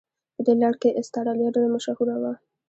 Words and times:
په 0.35 0.41
دې 0.45 0.53
لړ 0.61 0.73
کې 0.81 0.97
استرالیا 0.99 1.49
ډېره 1.55 1.69
مشهوره 1.75 2.15
وه. 2.21 2.33